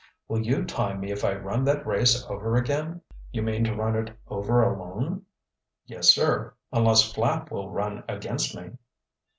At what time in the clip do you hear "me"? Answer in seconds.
0.99-1.11, 8.55-8.71